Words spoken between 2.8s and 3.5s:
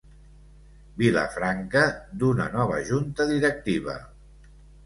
junta